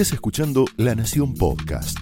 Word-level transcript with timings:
Estás 0.00 0.14
escuchando 0.14 0.64
La 0.78 0.94
Nación 0.94 1.34
Podcast. 1.34 1.98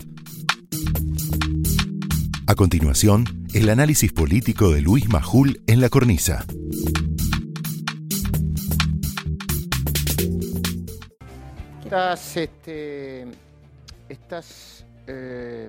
A 2.47 2.55
continuación, 2.55 3.25
el 3.55 3.69
análisis 3.71 4.13
político 4.13 4.71
de 4.71 4.83
Luis 4.83 5.09
Majul 5.09 5.61
en 5.67 5.81
la 5.81 5.89
cornisa. 5.89 6.47
Estás, 11.83 12.37
este, 12.37 13.27
eh, 15.09 15.67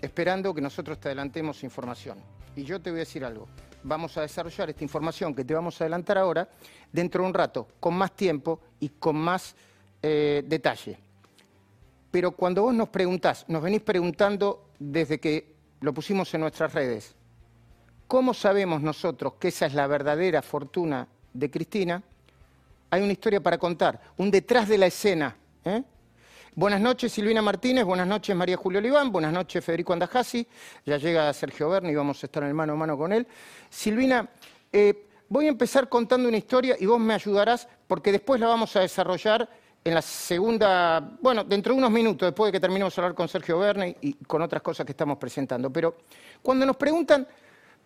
esperando 0.00 0.54
que 0.54 0.62
nosotros 0.62 0.98
te 0.98 1.08
adelantemos 1.08 1.62
información. 1.62 2.16
Y 2.56 2.64
yo 2.64 2.80
te 2.80 2.88
voy 2.88 3.00
a 3.00 3.04
decir 3.04 3.22
algo. 3.22 3.48
Vamos 3.82 4.16
a 4.16 4.22
desarrollar 4.22 4.70
esta 4.70 4.82
información 4.82 5.34
que 5.34 5.44
te 5.44 5.52
vamos 5.52 5.78
a 5.78 5.84
adelantar 5.84 6.16
ahora 6.16 6.48
dentro 6.90 7.22
de 7.22 7.28
un 7.28 7.34
rato, 7.34 7.68
con 7.78 7.92
más 7.92 8.16
tiempo 8.16 8.62
y 8.80 8.88
con 8.88 9.16
más 9.16 9.54
eh, 10.00 10.42
detalle. 10.48 11.04
Pero 12.16 12.30
cuando 12.30 12.62
vos 12.62 12.74
nos 12.74 12.88
preguntás, 12.88 13.44
nos 13.46 13.62
venís 13.62 13.82
preguntando 13.82 14.70
desde 14.78 15.20
que 15.20 15.54
lo 15.82 15.92
pusimos 15.92 16.32
en 16.32 16.40
nuestras 16.40 16.72
redes, 16.72 17.14
¿cómo 18.06 18.32
sabemos 18.32 18.80
nosotros 18.80 19.34
que 19.38 19.48
esa 19.48 19.66
es 19.66 19.74
la 19.74 19.86
verdadera 19.86 20.40
fortuna 20.40 21.06
de 21.34 21.50
Cristina? 21.50 22.02
Hay 22.88 23.02
una 23.02 23.12
historia 23.12 23.42
para 23.42 23.58
contar, 23.58 24.00
un 24.16 24.30
detrás 24.30 24.66
de 24.66 24.78
la 24.78 24.86
escena. 24.86 25.36
¿eh? 25.62 25.82
Buenas 26.54 26.80
noches, 26.80 27.12
Silvina 27.12 27.42
Martínez. 27.42 27.84
Buenas 27.84 28.06
noches, 28.06 28.34
María 28.34 28.56
Julio 28.56 28.78
Oliván. 28.78 29.12
Buenas 29.12 29.34
noches, 29.34 29.62
Federico 29.62 29.92
Andajasi. 29.92 30.48
Ya 30.86 30.96
llega 30.96 31.30
Sergio 31.34 31.68
Berni 31.68 31.90
y 31.90 31.96
vamos 31.96 32.22
a 32.24 32.26
estar 32.28 32.42
en 32.44 32.56
mano 32.56 32.72
a 32.72 32.76
mano 32.76 32.96
con 32.96 33.12
él. 33.12 33.26
Silvina, 33.68 34.26
eh, 34.72 35.06
voy 35.28 35.44
a 35.44 35.48
empezar 35.50 35.90
contando 35.90 36.28
una 36.28 36.38
historia 36.38 36.76
y 36.80 36.86
vos 36.86 36.98
me 36.98 37.12
ayudarás 37.12 37.68
porque 37.86 38.10
después 38.10 38.40
la 38.40 38.46
vamos 38.46 38.74
a 38.74 38.80
desarrollar 38.80 39.50
en 39.86 39.94
la 39.94 40.02
segunda, 40.02 40.98
bueno, 41.20 41.44
dentro 41.44 41.72
de 41.72 41.78
unos 41.78 41.92
minutos, 41.92 42.26
después 42.26 42.48
de 42.48 42.56
que 42.56 42.60
terminemos 42.60 42.92
de 42.92 43.00
hablar 43.00 43.14
con 43.14 43.28
Sergio 43.28 43.60
Verne 43.60 43.96
y 44.00 44.14
con 44.14 44.42
otras 44.42 44.60
cosas 44.60 44.84
que 44.84 44.90
estamos 44.90 45.16
presentando. 45.16 45.72
Pero 45.72 45.98
cuando 46.42 46.66
nos 46.66 46.76
preguntan 46.76 47.24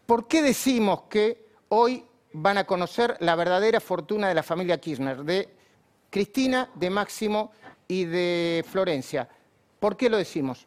por 0.06 0.26
qué 0.26 0.40
decimos 0.40 1.02
que 1.10 1.44
hoy 1.68 2.02
van 2.32 2.56
a 2.56 2.64
conocer 2.64 3.18
la 3.20 3.34
verdadera 3.36 3.80
fortuna 3.80 4.28
de 4.28 4.34
la 4.34 4.42
familia 4.42 4.80
Kirchner, 4.80 5.22
de 5.24 5.50
Cristina, 6.08 6.70
de 6.74 6.88
Máximo 6.88 7.52
y 7.86 8.06
de 8.06 8.64
Florencia, 8.66 9.28
¿por 9.78 9.94
qué 9.94 10.08
lo 10.08 10.16
decimos? 10.16 10.66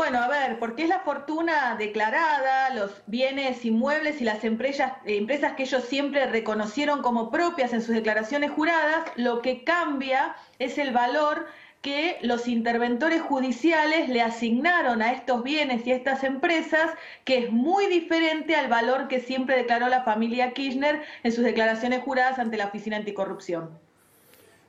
Bueno, 0.00 0.22
a 0.22 0.28
ver, 0.28 0.58
porque 0.58 0.84
es 0.84 0.88
la 0.88 1.00
fortuna 1.00 1.76
declarada, 1.76 2.70
los 2.70 3.02
bienes 3.06 3.62
inmuebles 3.66 4.22
y 4.22 4.24
las 4.24 4.44
empresas, 4.44 4.94
empresas 5.04 5.52
que 5.52 5.64
ellos 5.64 5.84
siempre 5.84 6.24
reconocieron 6.24 7.02
como 7.02 7.30
propias 7.30 7.74
en 7.74 7.82
sus 7.82 7.94
declaraciones 7.94 8.50
juradas, 8.50 9.04
lo 9.16 9.42
que 9.42 9.62
cambia 9.62 10.36
es 10.58 10.78
el 10.78 10.94
valor 10.94 11.48
que 11.82 12.16
los 12.22 12.48
interventores 12.48 13.20
judiciales 13.20 14.08
le 14.08 14.22
asignaron 14.22 15.02
a 15.02 15.12
estos 15.12 15.42
bienes 15.42 15.86
y 15.86 15.92
a 15.92 15.96
estas 15.96 16.24
empresas, 16.24 16.92
que 17.26 17.36
es 17.36 17.52
muy 17.52 17.86
diferente 17.88 18.56
al 18.56 18.68
valor 18.68 19.06
que 19.06 19.20
siempre 19.20 19.54
declaró 19.54 19.88
la 19.88 20.02
familia 20.04 20.54
Kirchner 20.54 21.02
en 21.24 21.30
sus 21.30 21.44
declaraciones 21.44 22.02
juradas 22.02 22.38
ante 22.38 22.56
la 22.56 22.68
Oficina 22.68 22.96
Anticorrupción. 22.96 23.78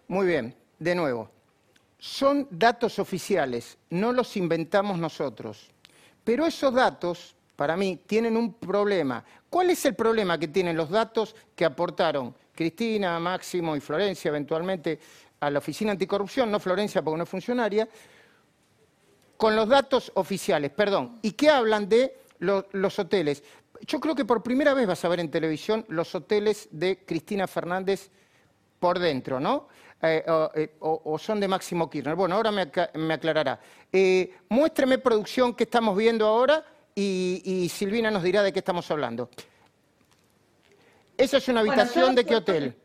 Muy 0.09 0.27
bien, 0.27 0.53
de 0.79 0.93
nuevo, 0.93 1.31
son 2.01 2.47
datos 2.49 2.97
oficiales, 2.97 3.77
no 3.91 4.11
los 4.11 4.35
inventamos 4.35 4.97
nosotros. 4.97 5.69
Pero 6.23 6.47
esos 6.47 6.73
datos, 6.73 7.35
para 7.55 7.77
mí, 7.77 8.01
tienen 8.07 8.35
un 8.35 8.55
problema. 8.55 9.23
¿Cuál 9.47 9.69
es 9.69 9.85
el 9.85 9.93
problema 9.93 10.39
que 10.39 10.47
tienen 10.47 10.75
los 10.75 10.89
datos 10.89 11.35
que 11.55 11.63
aportaron 11.63 12.33
Cristina, 12.55 13.19
Máximo 13.19 13.75
y 13.75 13.79
Florencia 13.79 14.29
eventualmente 14.29 14.99
a 15.39 15.51
la 15.51 15.59
Oficina 15.59 15.91
Anticorrupción, 15.91 16.49
no 16.49 16.59
Florencia 16.59 17.03
porque 17.03 17.17
no 17.19 17.23
es 17.23 17.29
funcionaria, 17.29 17.87
con 19.37 19.55
los 19.55 19.69
datos 19.69 20.11
oficiales, 20.15 20.71
perdón, 20.71 21.19
y 21.21 21.33
que 21.33 21.51
hablan 21.51 21.87
de 21.87 22.17
los 22.39 22.97
hoteles? 22.97 23.43
Yo 23.81 23.99
creo 23.99 24.15
que 24.15 24.25
por 24.25 24.41
primera 24.41 24.73
vez 24.73 24.87
vas 24.87 25.05
a 25.05 25.07
ver 25.07 25.19
en 25.19 25.29
televisión 25.29 25.85
los 25.87 26.15
hoteles 26.15 26.67
de 26.71 27.05
Cristina 27.05 27.45
Fernández 27.45 28.09
por 28.79 28.97
dentro, 28.97 29.39
¿no? 29.39 29.67
Eh, 30.03 30.23
eh, 30.55 30.75
o, 30.79 31.17
son 31.19 31.39
de 31.39 31.47
Máximo 31.47 31.89
Kirchner. 31.89 32.15
Bueno, 32.15 32.35
ahora 32.35 32.51
me, 32.51 33.13
aclarará. 33.13 33.59
Eh, 33.91 34.33
muéstreme 34.49 34.97
producción 34.97 35.53
que 35.53 35.65
estamos 35.65 35.95
viendo 35.95 36.25
ahora 36.25 36.65
y, 36.95 37.69
Silvina 37.71 38.09
nos 38.09 38.23
dirá 38.23 38.41
de 38.41 38.51
qué 38.51 38.59
estamos 38.59 38.89
hablando. 38.89 39.29
¿Esa 41.17 41.37
es 41.37 41.47
una 41.49 41.59
habitación 41.59 42.15
de 42.15 42.25
qué 42.25 42.35
hotel? 42.35 42.75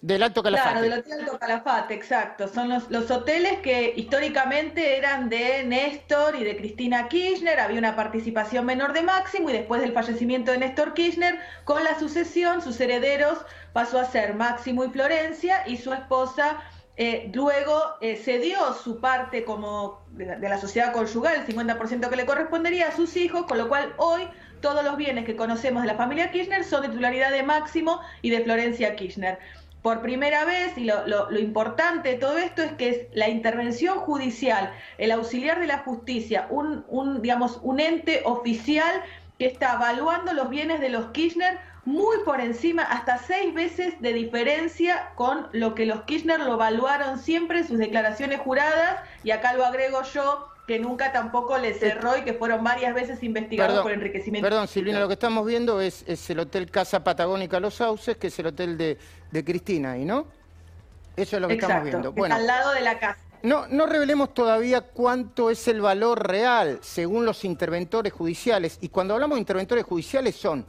Del 0.00 0.22
Alto 0.22 0.42
Calafate. 0.42 0.70
Claro, 0.70 0.82
del 0.82 0.92
Alto 0.92 1.38
Calafate, 1.38 1.94
exacto. 1.94 2.48
Son 2.48 2.68
los, 2.68 3.10
hoteles 3.10 3.60
que 3.60 3.94
históricamente 3.96 4.98
eran 4.98 5.30
de 5.30 5.64
Néstor 5.64 6.36
y 6.36 6.44
de 6.44 6.56
Cristina 6.56 7.08
Kirchner. 7.08 7.58
Había 7.58 7.78
una 7.78 7.96
participación 7.96 8.66
menor 8.66 8.92
de 8.92 9.02
Máximo 9.02 9.48
y 9.48 9.54
después 9.54 9.80
del 9.80 9.92
fallecimiento 9.92 10.52
de 10.52 10.58
Néstor 10.58 10.92
Kirchner, 10.92 11.38
con 11.64 11.82
la 11.82 11.98
sucesión, 11.98 12.60
sus 12.60 12.78
herederos 12.80 13.38
pasó 13.72 13.98
a 13.98 14.04
ser 14.04 14.34
Máximo 14.34 14.84
y 14.84 14.90
Florencia 14.90 15.66
y 15.66 15.78
su 15.78 15.92
esposa 15.92 16.62
eh, 16.96 17.30
luego 17.34 17.82
eh, 18.00 18.16
cedió 18.16 18.72
su 18.74 19.00
parte 19.00 19.44
como 19.44 20.04
de 20.10 20.48
la, 20.48 20.58
sociedad 20.58 20.92
conyugal, 20.92 21.34
el 21.34 21.46
50% 21.46 22.08
que 22.08 22.16
le 22.16 22.24
correspondería 22.24 22.88
a 22.88 22.92
sus 22.92 23.16
hijos, 23.16 23.46
con 23.46 23.58
lo 23.58 23.68
cual 23.68 23.94
hoy 23.96 24.28
todos 24.60 24.84
los 24.84 24.96
bienes 24.96 25.24
que 25.24 25.34
conocemos 25.34 25.82
de 25.82 25.88
la 25.88 25.96
familia 25.96 26.30
Kirchner 26.30 26.62
son 26.62 26.82
de 26.82 26.88
titularidad 26.88 27.32
de 27.32 27.42
Máximo 27.42 28.00
y 28.22 28.30
de 28.30 28.44
Florencia 28.44 28.94
Kirchner 28.94 29.40
por 29.84 30.00
primera 30.00 30.46
vez, 30.46 30.78
y 30.78 30.84
lo, 30.86 31.38
importante 31.38 32.12
de 32.12 32.14
todo 32.16 32.38
esto 32.38 32.62
es 32.62 32.72
que 32.72 32.88
es 32.88 32.98
la 33.12 33.28
intervención 33.28 33.98
judicial, 33.98 34.72
el 34.96 35.12
auxiliar 35.12 35.60
de 35.60 35.66
la 35.66 35.80
justicia, 35.80 36.46
un, 36.48 37.20
digamos, 37.20 37.60
un 37.62 37.80
ente 37.80 38.22
oficial 38.24 39.02
que 39.38 39.44
está 39.44 39.74
evaluando 39.74 40.32
los 40.32 40.48
bienes 40.48 40.80
de 40.80 40.88
los 40.88 41.08
Kirchner 41.10 41.58
muy 41.84 42.16
por 42.24 42.40
encima, 42.40 42.82
hasta 42.84 43.18
seis 43.18 43.52
veces 43.52 44.00
de 44.00 44.14
diferencia 44.14 45.10
con 45.16 45.48
lo 45.52 45.74
que 45.74 45.84
los 45.84 46.04
Kirchner 46.04 46.40
lo 46.40 46.54
evaluaron 46.54 47.18
siempre 47.18 47.58
en 47.58 47.68
sus 47.68 47.76
declaraciones 47.76 48.40
juradas, 48.40 49.02
y 49.22 49.32
acá 49.32 49.52
lo 49.52 49.66
agrego 49.66 50.02
yo, 50.14 50.48
que 50.66 50.78
nunca 50.78 51.12
tampoco 51.12 51.58
le 51.58 51.74
cerró 51.74 52.16
y 52.16 52.22
que 52.22 52.32
fueron 52.32 52.64
varias 52.64 52.94
veces 52.94 53.22
investigados 53.22 53.82
por 53.82 53.92
enriquecimiento. 53.92 54.48
Perdón, 54.48 54.66
Silvina, 54.66 54.98
lo 54.98 55.08
que 55.08 55.14
estamos 55.14 55.46
viendo 55.46 55.80
es, 55.80 56.04
el 56.30 56.38
Hotel 56.38 56.70
Casa 56.70 57.04
Patagónica 57.04 57.60
Los 57.60 57.74
Sauces, 57.74 58.16
que 58.16 58.28
es 58.28 58.38
el 58.38 58.46
hotel 58.46 58.78
de, 58.78 59.44
Cristina 59.44 59.92
ahí, 59.92 60.04
¿no? 60.04 60.26
Eso 61.16 61.36
es 61.36 61.42
lo 61.42 61.48
que 61.48 61.54
estamos 61.54 61.84
viendo. 61.84 62.12
Bueno, 62.12 62.34
al 62.34 62.46
lado 62.46 62.72
de 62.72 62.80
la 62.80 62.98
casa. 62.98 63.20
No, 63.42 63.66
no 63.68 63.84
revelemos 63.84 64.32
todavía 64.32 64.80
cuánto 64.80 65.50
es 65.50 65.68
el 65.68 65.82
valor 65.82 66.26
real 66.26 66.78
según 66.80 67.26
los 67.26 67.44
interventores 67.44 68.12
judiciales. 68.12 68.78
Y 68.80 68.88
cuando 68.88 69.12
hablamos 69.12 69.36
de 69.36 69.40
interventores 69.40 69.84
judiciales 69.84 70.34
son 70.34 70.64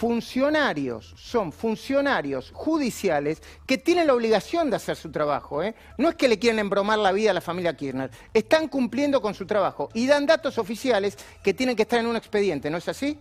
funcionarios, 0.00 1.12
son 1.18 1.52
funcionarios 1.52 2.52
judiciales 2.54 3.42
que 3.66 3.76
tienen 3.76 4.06
la 4.06 4.14
obligación 4.14 4.70
de 4.70 4.76
hacer 4.76 4.96
su 4.96 5.12
trabajo. 5.12 5.62
¿eh? 5.62 5.74
No 5.98 6.08
es 6.08 6.14
que 6.14 6.26
le 6.26 6.38
quieran 6.38 6.58
embromar 6.58 6.98
la 6.98 7.12
vida 7.12 7.32
a 7.32 7.34
la 7.34 7.42
familia 7.42 7.76
Kirchner, 7.76 8.10
están 8.32 8.68
cumpliendo 8.68 9.20
con 9.20 9.34
su 9.34 9.44
trabajo 9.44 9.90
y 9.92 10.06
dan 10.06 10.24
datos 10.24 10.56
oficiales 10.56 11.18
que 11.44 11.52
tienen 11.52 11.76
que 11.76 11.82
estar 11.82 12.00
en 12.00 12.06
un 12.06 12.16
expediente, 12.16 12.70
¿no 12.70 12.78
es 12.78 12.88
así? 12.88 13.20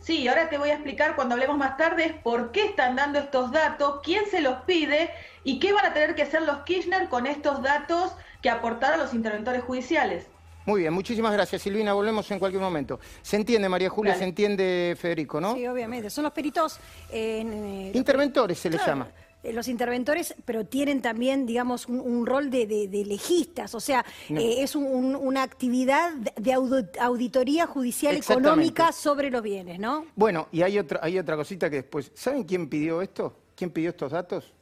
Sí, 0.00 0.28
ahora 0.28 0.50
te 0.50 0.58
voy 0.58 0.68
a 0.68 0.74
explicar 0.74 1.16
cuando 1.16 1.36
hablemos 1.36 1.56
más 1.56 1.78
tarde 1.78 2.20
por 2.22 2.52
qué 2.52 2.66
están 2.66 2.94
dando 2.94 3.18
estos 3.18 3.50
datos, 3.50 4.00
quién 4.04 4.26
se 4.30 4.42
los 4.42 4.56
pide 4.66 5.08
y 5.42 5.58
qué 5.58 5.72
van 5.72 5.86
a 5.86 5.94
tener 5.94 6.14
que 6.14 6.22
hacer 6.24 6.42
los 6.42 6.64
Kirchner 6.64 7.08
con 7.08 7.26
estos 7.26 7.62
datos 7.62 8.12
que 8.42 8.50
aportaron 8.50 9.00
los 9.00 9.14
interventores 9.14 9.62
judiciales. 9.62 10.26
Muy 10.66 10.80
bien, 10.80 10.92
muchísimas 10.92 11.32
gracias 11.32 11.62
Silvina, 11.62 11.92
volvemos 11.92 12.28
en 12.32 12.40
cualquier 12.40 12.60
momento. 12.60 12.98
Se 13.22 13.36
entiende 13.36 13.68
María 13.68 13.88
Julia, 13.88 14.16
se 14.16 14.24
entiende 14.24 14.96
Federico, 14.98 15.40
¿no? 15.40 15.54
Sí, 15.54 15.66
obviamente, 15.66 16.10
son 16.10 16.24
los 16.24 16.32
peritos... 16.32 16.78
Eh, 17.10 17.92
Interventores 17.94 18.58
se 18.58 18.70
les 18.70 18.84
llama 18.84 19.08
eh, 19.44 19.52
los 19.52 19.68
interventores, 19.68 20.34
pero 20.44 20.66
tienen 20.66 21.00
también, 21.00 21.46
digamos, 21.46 21.86
un, 21.86 22.26
rol 22.26 22.50
de, 22.50 23.04
legistas, 23.06 23.76
o 23.76 23.80
sea, 23.80 24.04
eh, 24.28 24.56
es 24.58 24.74
una 24.74 25.44
actividad 25.44 26.12
de 26.14 26.52
auditoría 26.52 27.66
judicial 27.66 28.16
económica 28.16 28.90
sobre 28.90 29.30
los 29.30 29.42
bienes, 29.42 29.78
¿no? 29.78 30.06
Bueno, 30.16 30.48
y 30.50 30.62
hay 30.62 30.80
otra, 30.80 30.98
hay 31.00 31.16
otra 31.18 31.36
cosita 31.36 31.70
que 31.70 31.76
después, 31.76 32.10
¿saben 32.14 32.42
quién 32.42 32.68
pidió 32.68 33.00
esto? 33.00 33.36
¿Quién 33.54 33.70
pidió 33.70 33.90
estos 33.90 34.10
datos? 34.10 34.52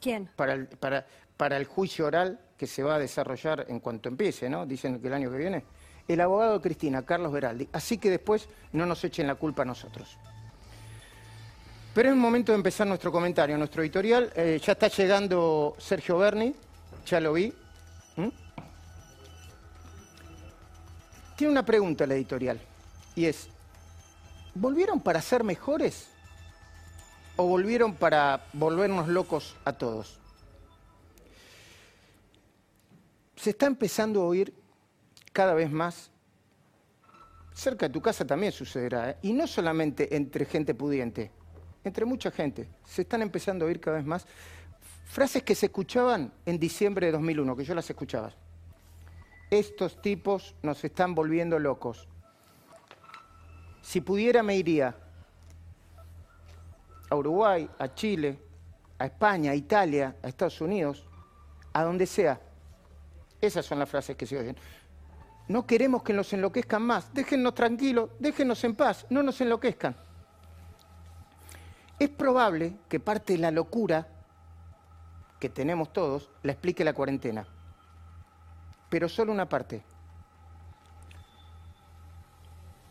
¿Quién? 0.00 0.30
Para 0.36 0.66
para, 0.80 1.06
para 1.36 1.58
el 1.58 1.66
juicio 1.66 2.06
oral 2.06 2.40
que 2.64 2.66
se 2.66 2.82
va 2.82 2.94
a 2.94 2.98
desarrollar 2.98 3.66
en 3.68 3.78
cuanto 3.78 4.08
empiece, 4.08 4.48
¿no? 4.48 4.64
Dicen 4.64 4.98
que 4.98 5.08
el 5.08 5.12
año 5.12 5.30
que 5.30 5.36
viene. 5.36 5.64
El 6.08 6.18
abogado 6.22 6.54
de 6.54 6.60
Cristina, 6.62 7.02
Carlos 7.02 7.30
Beraldi. 7.30 7.68
Así 7.72 7.98
que 7.98 8.08
después 8.08 8.48
no 8.72 8.86
nos 8.86 9.04
echen 9.04 9.26
la 9.26 9.34
culpa 9.34 9.62
a 9.62 9.64
nosotros. 9.66 10.16
Pero 11.92 12.08
es 12.08 12.14
el 12.14 12.18
momento 12.18 12.52
de 12.52 12.56
empezar 12.56 12.86
nuestro 12.86 13.12
comentario, 13.12 13.58
nuestro 13.58 13.82
editorial. 13.82 14.32
Eh, 14.34 14.58
ya 14.64 14.72
está 14.72 14.88
llegando 14.88 15.76
Sergio 15.78 16.16
Berni, 16.16 16.54
ya 17.04 17.20
lo 17.20 17.34
vi. 17.34 17.52
¿Mm? 18.16 18.28
Tiene 21.36 21.50
una 21.52 21.66
pregunta 21.66 22.04
el 22.04 22.12
editorial, 22.12 22.58
y 23.14 23.26
es, 23.26 23.48
¿volvieron 24.54 25.00
para 25.00 25.20
ser 25.20 25.44
mejores 25.44 26.08
o 27.36 27.46
volvieron 27.46 27.94
para 27.94 28.46
volvernos 28.54 29.08
locos 29.08 29.54
a 29.66 29.74
todos? 29.74 30.23
Se 33.44 33.50
está 33.50 33.66
empezando 33.66 34.22
a 34.22 34.24
oír 34.24 34.54
cada 35.30 35.52
vez 35.52 35.70
más. 35.70 36.10
Cerca 37.52 37.88
de 37.88 37.92
tu 37.92 38.00
casa 38.00 38.26
también 38.26 38.52
sucederá, 38.52 39.10
¿eh? 39.10 39.16
y 39.20 39.34
no 39.34 39.46
solamente 39.46 40.16
entre 40.16 40.46
gente 40.46 40.74
pudiente, 40.74 41.30
entre 41.84 42.06
mucha 42.06 42.30
gente. 42.30 42.66
Se 42.86 43.02
están 43.02 43.20
empezando 43.20 43.66
a 43.66 43.68
oír 43.68 43.80
cada 43.80 43.98
vez 43.98 44.06
más 44.06 44.26
frases 45.04 45.42
que 45.42 45.54
se 45.54 45.66
escuchaban 45.66 46.32
en 46.46 46.58
diciembre 46.58 47.04
de 47.04 47.12
2001, 47.12 47.54
que 47.54 47.64
yo 47.64 47.74
las 47.74 47.90
escuchaba. 47.90 48.32
Estos 49.50 50.00
tipos 50.00 50.54
nos 50.62 50.82
están 50.82 51.14
volviendo 51.14 51.58
locos. 51.58 52.08
Si 53.82 54.00
pudiera 54.00 54.42
me 54.42 54.56
iría 54.56 54.96
a 57.10 57.14
Uruguay, 57.14 57.68
a 57.78 57.94
Chile, 57.94 58.38
a 58.98 59.04
España, 59.04 59.50
a 59.50 59.54
Italia, 59.54 60.16
a 60.22 60.28
Estados 60.28 60.62
Unidos, 60.62 61.06
a 61.74 61.82
donde 61.82 62.06
sea. 62.06 62.40
Esas 63.44 63.66
son 63.66 63.78
las 63.78 63.88
frases 63.88 64.16
que 64.16 64.26
se 64.26 64.38
oyen. 64.38 64.56
No 65.48 65.66
queremos 65.66 66.02
que 66.02 66.14
nos 66.14 66.32
enloquezcan 66.32 66.82
más. 66.82 67.12
Déjennos 67.12 67.54
tranquilos, 67.54 68.10
déjennos 68.18 68.64
en 68.64 68.74
paz, 68.74 69.06
no 69.10 69.22
nos 69.22 69.40
enloquezcan. 69.40 69.94
Es 71.98 72.08
probable 72.08 72.74
que 72.88 73.00
parte 73.00 73.34
de 73.34 73.40
la 73.40 73.50
locura 73.50 74.08
que 75.38 75.50
tenemos 75.50 75.92
todos 75.92 76.30
la 76.42 76.52
explique 76.52 76.84
la 76.84 76.94
cuarentena, 76.94 77.46
pero 78.88 79.08
solo 79.08 79.30
una 79.30 79.46
parte. 79.46 79.84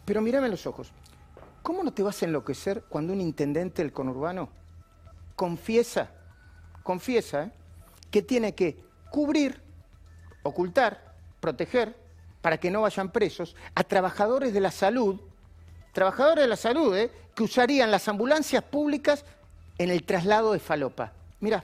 Pero 0.06 0.22
mírame 0.22 0.50
los 0.50 0.68
ojos. 0.68 0.92
¿Cómo 1.64 1.82
no 1.82 1.94
te 1.94 2.04
vas 2.04 2.22
a 2.22 2.26
enloquecer 2.26 2.84
cuando 2.90 3.14
un 3.14 3.22
intendente 3.22 3.82
del 3.82 3.92
conurbano 3.92 4.50
confiesa, 5.36 6.12
confiesa, 6.84 7.46
¿eh? 7.46 7.52
que 8.12 8.22
tiene 8.22 8.54
que 8.54 8.84
cubrir, 9.10 9.63
ocultar, 10.44 11.14
proteger, 11.40 11.96
para 12.42 12.58
que 12.58 12.70
no 12.70 12.82
vayan 12.82 13.10
presos, 13.10 13.56
a 13.74 13.84
trabajadores 13.84 14.54
de 14.54 14.60
la 14.60 14.72
salud, 14.72 15.20
trabajadores 15.94 16.44
de 16.44 16.50
la 16.50 16.58
salud, 16.58 16.96
¿eh? 16.96 17.10
que 17.34 17.44
usarían 17.44 17.90
las 17.90 18.08
ambulancias 18.08 18.64
públicas 18.64 19.24
en 19.78 19.90
el 19.90 20.04
traslado 20.04 20.54
de 20.54 20.60
falopa. 20.60 21.14
Mira. 21.40 21.64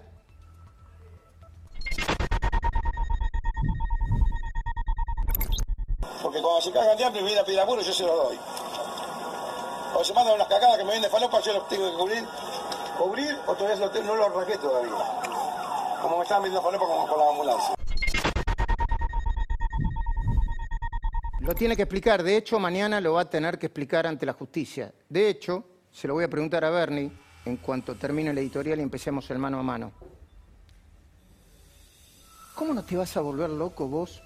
Porque 6.21 6.41
cuando 6.41 6.61
se 6.61 6.71
cagan 6.71 6.97
de 6.97 7.05
hambre 7.05 7.21
y 7.21 7.25
viene 7.25 7.39
a 7.39 7.45
pedir 7.45 7.59
apuro, 7.59 7.81
yo 7.81 7.93
se 7.93 8.03
lo 8.03 8.15
doy. 8.15 8.39
O 9.95 10.03
se 10.03 10.13
mandan 10.13 10.35
unas 10.35 10.47
cagadas 10.47 10.77
que 10.77 10.85
me 10.85 10.91
venden 10.91 11.11
falopa, 11.11 11.39
yo 11.41 11.53
los 11.53 11.67
tengo 11.67 11.91
que 11.91 11.97
cubrir. 11.97 12.27
Cubrir 12.97 13.37
o 13.47 13.55
todavía 13.55 14.01
no 14.03 14.15
lo 14.15 14.25
arranqué 14.25 14.57
todavía. 14.57 14.95
Como 16.01 16.17
me 16.17 16.23
estaban 16.23 16.43
vendiendo 16.43 16.61
falopa 16.61 16.85
como 16.85 17.07
con 17.07 17.19
la 17.19 17.29
ambulancia. 17.29 17.78
Lo 21.49 21.55
tiene 21.55 21.75
que 21.75 21.81
explicar. 21.81 22.21
De 22.21 22.37
hecho, 22.37 22.59
mañana 22.59 23.01
lo 23.01 23.13
va 23.13 23.21
a 23.21 23.25
tener 23.27 23.57
que 23.57 23.65
explicar 23.65 24.05
ante 24.05 24.23
la 24.23 24.33
justicia. 24.33 24.93
De 25.09 25.27
hecho, 25.27 25.65
se 25.91 26.07
lo 26.07 26.13
voy 26.13 26.23
a 26.23 26.29
preguntar 26.29 26.63
a 26.63 26.69
Bernie 26.69 27.11
en 27.43 27.57
cuanto 27.57 27.95
termine 27.95 28.29
el 28.29 28.37
editorial 28.37 28.77
y 28.77 28.83
empecemos 28.83 29.27
el 29.31 29.39
mano 29.39 29.57
a 29.57 29.63
mano. 29.63 29.91
¿Cómo 32.53 32.71
no 32.75 32.85
te 32.85 32.95
vas 32.95 33.17
a 33.17 33.21
volver 33.21 33.49
loco 33.49 33.87
vos? 33.87 34.21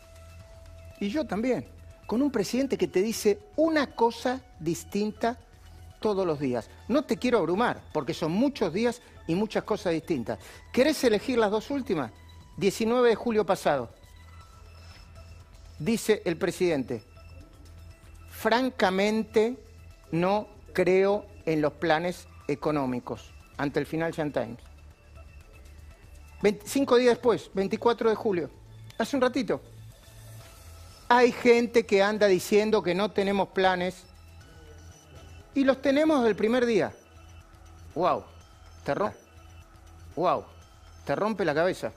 Y 0.99 1.07
yo 1.07 1.25
también. 1.25 1.65
Con 2.07 2.21
un 2.21 2.29
presidente 2.29 2.77
que 2.77 2.89
te 2.89 3.01
dice 3.01 3.39
una 3.55 3.95
cosa 3.95 4.41
distinta 4.59 5.39
todos 6.01 6.27
los 6.27 6.41
días. 6.41 6.69
No 6.89 7.05
te 7.05 7.15
quiero 7.15 7.37
abrumar, 7.37 7.79
porque 7.93 8.13
son 8.13 8.33
muchos 8.33 8.73
días 8.73 9.01
y 9.27 9.35
muchas 9.35 9.63
cosas 9.63 9.93
distintas. 9.93 10.39
¿Querés 10.73 11.01
elegir 11.05 11.37
las 11.37 11.51
dos 11.51 11.71
últimas? 11.71 12.11
19 12.57 13.07
de 13.07 13.15
julio 13.15 13.45
pasado. 13.45 13.91
Dice 15.79 16.21
el 16.25 16.35
presidente, 16.35 17.12
francamente 18.43 19.55
no 20.11 20.47
creo 20.73 21.25
en 21.45 21.61
los 21.61 21.71
planes 21.71 22.27
económicos 22.49 23.31
ante 23.55 23.79
el 23.79 23.85
Financial 23.85 24.29
Times. 24.33 24.59
cinco 26.65 26.97
días 26.97 27.13
después, 27.13 27.49
24 27.53 28.09
de 28.09 28.15
julio, 28.17 28.49
hace 28.97 29.15
un 29.15 29.21
ratito, 29.21 29.61
hay 31.07 31.31
gente 31.31 31.85
que 31.85 32.03
anda 32.03 32.27
diciendo 32.27 32.83
que 32.83 32.93
no 32.93 33.11
tenemos 33.11 33.47
planes 33.47 34.03
y 35.55 35.63
los 35.63 35.81
tenemos 35.81 36.17
desde 36.17 36.31
el 36.31 36.35
primer 36.35 36.65
día. 36.65 36.91
¡Wow! 37.95 38.25
Te. 38.83 38.93
¡Wow! 40.17 40.43
Te 41.05 41.15
rompe 41.15 41.45
la 41.45 41.55
cabeza. 41.55 41.93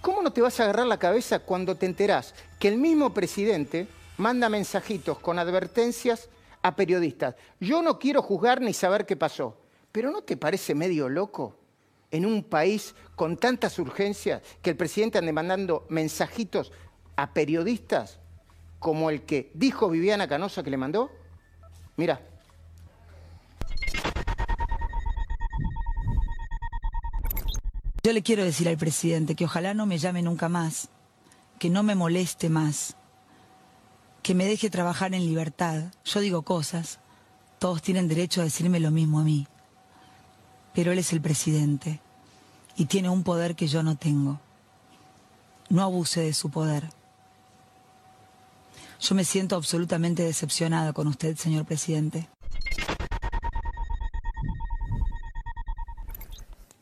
¿Cómo 0.00 0.22
no 0.22 0.32
te 0.32 0.40
vas 0.40 0.58
a 0.58 0.62
agarrar 0.62 0.86
la 0.86 0.98
cabeza 0.98 1.40
cuando 1.40 1.74
te 1.74 1.84
enterás 1.84 2.34
que 2.58 2.68
el 2.68 2.78
mismo 2.78 3.12
presidente 3.12 3.88
manda 4.16 4.48
mensajitos 4.48 5.18
con 5.18 5.38
advertencias 5.38 6.28
a 6.62 6.74
periodistas. 6.74 7.34
Yo 7.60 7.82
no 7.82 7.98
quiero 7.98 8.22
juzgar 8.22 8.60
ni 8.60 8.72
saber 8.72 9.06
qué 9.06 9.16
pasó, 9.16 9.56
pero 9.92 10.10
¿no 10.10 10.22
te 10.22 10.36
parece 10.36 10.74
medio 10.74 11.08
loco 11.08 11.56
en 12.10 12.26
un 12.26 12.42
país 12.42 12.94
con 13.14 13.36
tantas 13.36 13.78
urgencias 13.78 14.42
que 14.62 14.70
el 14.70 14.76
presidente 14.76 15.18
ande 15.18 15.32
mandando 15.32 15.86
mensajitos 15.88 16.72
a 17.16 17.32
periodistas 17.32 18.18
como 18.78 19.10
el 19.10 19.22
que 19.22 19.50
dijo 19.54 19.88
Viviana 19.88 20.28
Canosa 20.28 20.62
que 20.62 20.70
le 20.70 20.76
mandó? 20.76 21.10
Mira. 21.96 22.20
Yo 28.02 28.12
le 28.12 28.22
quiero 28.22 28.44
decir 28.44 28.68
al 28.68 28.76
presidente 28.76 29.34
que 29.34 29.46
ojalá 29.46 29.74
no 29.74 29.84
me 29.84 29.98
llame 29.98 30.22
nunca 30.22 30.48
más, 30.48 30.90
que 31.58 31.70
no 31.70 31.82
me 31.82 31.96
moleste 31.96 32.48
más, 32.48 32.96
que 34.26 34.34
me 34.34 34.44
deje 34.44 34.70
trabajar 34.70 35.14
en 35.14 35.24
libertad. 35.24 35.84
Yo 36.04 36.18
digo 36.18 36.42
cosas, 36.42 36.98
todos 37.60 37.80
tienen 37.80 38.08
derecho 38.08 38.40
a 38.40 38.44
decirme 38.44 38.80
lo 38.80 38.90
mismo 38.90 39.20
a 39.20 39.22
mí, 39.22 39.46
pero 40.74 40.90
él 40.90 40.98
es 40.98 41.12
el 41.12 41.20
presidente 41.20 42.00
y 42.74 42.86
tiene 42.86 43.08
un 43.08 43.22
poder 43.22 43.54
que 43.54 43.68
yo 43.68 43.84
no 43.84 43.96
tengo. 43.96 44.40
No 45.68 45.84
abuse 45.84 46.22
de 46.22 46.34
su 46.34 46.50
poder. 46.50 46.88
Yo 48.98 49.14
me 49.14 49.22
siento 49.22 49.54
absolutamente 49.54 50.24
decepcionada 50.24 50.92
con 50.92 51.06
usted, 51.06 51.36
señor 51.36 51.64
presidente. 51.64 52.28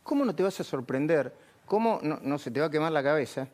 ¿Cómo 0.02 0.24
no 0.24 0.34
te 0.34 0.42
vas 0.42 0.58
a 0.60 0.64
sorprender? 0.64 1.36
¿Cómo 1.66 2.00
no, 2.02 2.20
no 2.22 2.38
se 2.38 2.50
te 2.50 2.60
va 2.60 2.68
a 2.68 2.70
quemar 2.70 2.92
la 2.92 3.02
cabeza? 3.02 3.48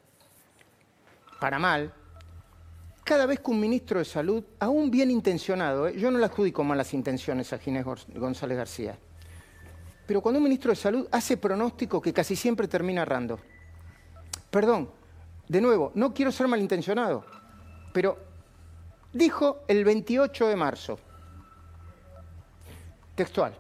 Para 1.41 1.59
mal, 1.59 1.93
cada 3.11 3.27
vez 3.27 3.41
que 3.41 3.51
un 3.51 3.59
ministro 3.59 3.99
de 3.99 4.05
Salud, 4.05 4.45
aún 4.61 4.89
bien 4.89 5.11
intencionado, 5.11 5.89
¿eh? 5.89 5.99
yo 5.99 6.13
no 6.13 6.19
le 6.21 6.27
adjudico 6.27 6.63
malas 6.63 6.95
intenciones 6.95 7.53
a 7.53 7.59
Ginés 7.59 7.85
González 7.85 8.57
García, 8.57 8.97
pero 10.07 10.21
cuando 10.21 10.39
un 10.39 10.45
ministro 10.45 10.71
de 10.71 10.77
Salud 10.77 11.09
hace 11.11 11.37
pronóstico 11.37 12.01
que 12.01 12.13
casi 12.13 12.37
siempre 12.37 12.69
termina 12.69 13.03
errando. 13.03 13.41
Perdón, 14.49 14.93
de 15.49 15.61
nuevo, 15.61 15.91
no 15.97 16.15
quiero 16.15 16.31
ser 16.31 16.47
malintencionado, 16.47 17.25
pero 17.93 18.17
dijo 19.13 19.65
el 19.67 19.85
28 19.85 20.47
de 20.47 20.55
marzo, 20.55 21.01
textual, 23.17 23.59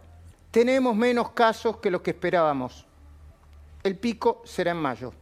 tenemos 0.52 0.94
menos 0.94 1.32
casos 1.32 1.78
que 1.78 1.90
los 1.90 2.02
que 2.02 2.12
esperábamos. 2.12 2.86
El 3.82 3.98
pico 3.98 4.42
será 4.44 4.70
en 4.70 4.76
mayo. 4.76 5.12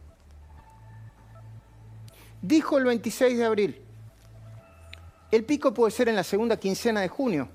Dijo 2.43 2.77
el 2.77 2.83
26 2.85 3.35
de 3.35 3.45
abril, 3.45 3.88
el 5.31 5.43
pico 5.43 5.73
puede 5.73 5.91
ser 5.91 6.09
en 6.09 6.15
la 6.15 6.23
segunda 6.23 6.57
quincena 6.57 7.01
de 7.01 7.07
junio, 7.07 7.47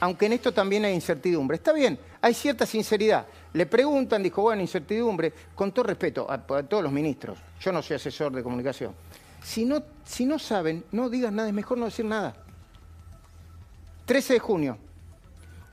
aunque 0.00 0.26
en 0.26 0.32
esto 0.32 0.52
también 0.52 0.84
hay 0.84 0.94
incertidumbre. 0.94 1.56
Está 1.56 1.72
bien, 1.72 1.98
hay 2.20 2.34
cierta 2.34 2.66
sinceridad. 2.66 3.26
Le 3.52 3.66
preguntan, 3.66 4.22
dijo, 4.22 4.42
bueno, 4.42 4.62
incertidumbre, 4.62 5.32
con 5.54 5.72
todo 5.72 5.84
respeto 5.84 6.28
a, 6.30 6.38
todos 6.38 6.82
los 6.82 6.92
ministros, 6.92 7.38
yo 7.60 7.70
no 7.70 7.82
soy 7.82 7.96
asesor 7.96 8.32
de 8.32 8.42
comunicación. 8.42 8.94
Si 9.42 9.64
no, 9.64 9.82
si 10.04 10.24
no 10.24 10.38
saben, 10.38 10.84
no 10.92 11.10
digan 11.10 11.36
nada, 11.36 11.48
es 11.48 11.54
mejor 11.54 11.78
no 11.78 11.84
decir 11.84 12.04
nada. 12.04 12.34
13 14.06 14.34
de 14.34 14.38
junio, 14.40 14.78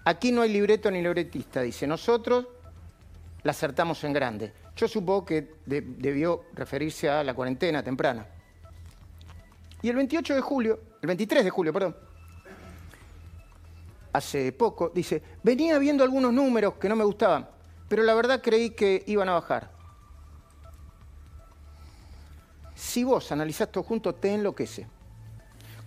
aquí 0.03 0.31
no 0.31 0.41
hay 0.41 0.51
libreto 0.51 0.91
ni 0.91 1.01
libretista, 1.01 1.61
dice, 1.61 1.87
nosotros 1.87 2.47
la 3.43 3.51
acertamos 3.51 4.03
en 4.03 4.13
grande. 4.13 4.53
Yo 4.75 4.87
supongo 4.87 5.25
que 5.25 5.55
debió 5.65 6.45
referirse 6.53 7.09
a 7.09 7.23
la 7.23 7.33
cuarentena 7.33 7.83
temprana. 7.83 8.25
Y 9.81 9.89
el 9.89 9.95
28 9.95 10.35
de 10.35 10.41
julio, 10.41 10.79
el 11.01 11.07
23 11.07 11.43
de 11.43 11.49
julio, 11.49 11.71
perdón, 11.71 11.95
hace 14.11 14.51
poco, 14.51 14.91
dice, 14.93 15.21
venía 15.43 15.77
viendo 15.77 16.03
algunos 16.03 16.33
números 16.33 16.73
que 16.75 16.89
no 16.89 16.95
me 16.95 17.03
gustaban, 17.03 17.47
pero 17.87 18.03
la 18.03 18.13
verdad 18.13 18.41
creí 18.41 18.71
que 18.71 19.03
iban 19.07 19.29
a 19.29 19.33
bajar. 19.33 19.71
Si 22.75 23.03
vos 23.03 23.31
analizás 23.31 23.71
todo 23.71 23.83
junto, 23.83 24.15
te 24.15 24.33
enloquece. 24.33 24.87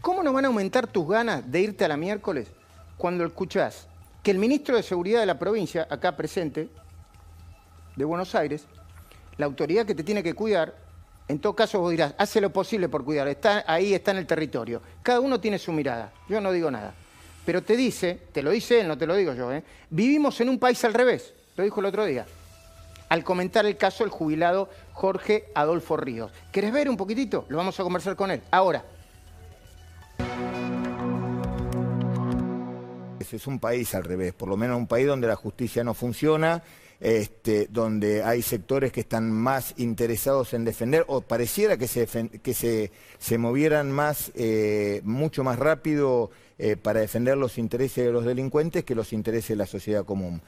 ¿Cómo 0.00 0.22
no 0.22 0.32
van 0.32 0.44
a 0.44 0.49
aumentar 0.49 0.87
tus 0.87 1.08
ganas 1.08 1.50
de 1.50 1.61
irte 1.61 1.84
a 1.84 1.88
la 1.88 1.96
miércoles 1.96 2.49
cuando 2.96 3.25
escuchás 3.25 3.88
que 4.22 4.30
el 4.30 4.38
ministro 4.38 4.76
de 4.76 4.82
Seguridad 4.82 5.20
de 5.20 5.26
la 5.26 5.38
provincia, 5.38 5.87
acá 5.90 6.16
presente, 6.16 6.68
de 7.96 8.04
Buenos 8.04 8.34
Aires, 8.34 8.66
la 9.37 9.46
autoridad 9.46 9.87
que 9.87 9.94
te 9.94 10.04
tiene 10.04 10.22
que 10.22 10.34
cuidar, 10.34 10.75
En 11.28 11.38
todo 11.38 11.54
caso, 11.54 11.80
vos 11.80 11.90
dirás, 11.90 12.14
hace 12.18 12.40
lo 12.40 12.52
posible 12.52 12.88
por 12.88 13.04
cuidar, 13.04 13.28
está 13.28 13.64
ahí, 13.66 13.94
está 13.94 14.10
en 14.10 14.18
el 14.18 14.26
territorio. 14.26 14.82
Cada 15.02 15.20
uno 15.20 15.40
tiene 15.40 15.58
su 15.58 15.72
mirada, 15.72 16.12
yo 16.28 16.40
no 16.40 16.52
digo 16.52 16.70
nada. 16.70 16.94
Pero 17.46 17.62
te 17.62 17.76
dice, 17.76 18.20
te 18.32 18.42
lo 18.42 18.50
dice 18.50 18.80
él, 18.80 18.88
no 18.88 18.98
te 18.98 19.06
lo 19.06 19.14
digo 19.14 19.34
yo, 19.34 19.52
¿eh? 19.52 19.64
vivimos 19.90 20.40
en 20.40 20.48
un 20.48 20.58
país 20.58 20.84
al 20.84 20.94
revés, 20.94 21.34
lo 21.56 21.64
dijo 21.64 21.80
el 21.80 21.86
otro 21.86 22.04
día, 22.04 22.26
al 23.08 23.24
comentar 23.24 23.66
el 23.66 23.76
caso 23.76 24.04
del 24.04 24.10
jubilado 24.10 24.68
Jorge 24.92 25.46
Adolfo 25.54 25.96
Ríos. 25.96 26.30
¿Querés 26.52 26.72
ver 26.72 26.88
un 26.88 26.96
poquitito? 26.96 27.46
Lo 27.48 27.56
vamos 27.56 27.78
a 27.78 27.82
conversar 27.82 28.16
con 28.16 28.30
él. 28.30 28.42
Ahora. 28.50 28.84
Es 33.32 33.46
un 33.46 33.58
país 33.58 33.94
al 33.94 34.04
revés, 34.04 34.32
por 34.32 34.48
lo 34.48 34.56
menos 34.56 34.76
un 34.76 34.86
país 34.86 35.06
donde 35.06 35.26
la 35.26 35.36
justicia 35.36 35.84
no 35.84 35.94
funciona 35.94 36.62
este, 37.02 37.66
donde 37.68 38.22
hay 38.22 38.42
sectores 38.42 38.92
que 38.92 39.00
están 39.00 39.32
más 39.32 39.74
interesados 39.76 40.54
en 40.54 40.64
defender, 40.64 41.04
o 41.08 41.20
pareciera 41.20 41.76
que 41.76 41.88
se, 41.88 42.06
que 42.06 42.54
se, 42.54 43.38
movieran 43.38 43.90
más, 43.90 44.30
eh, 44.36 45.00
mucho 45.02 45.42
más 45.42 45.58
rápido 45.58 46.30
eh, 46.58 46.76
para 46.76 47.00
defender 47.00 47.36
los 47.36 47.58
intereses 47.58 48.06
de 48.06 48.12
los 48.12 48.24
delincuentes 48.24 48.84
que 48.84 48.94
los 48.94 49.12
intereses 49.12 49.48
de 49.48 49.56
la 49.56 49.66
sociedad 49.66 50.04
común. 50.04 50.40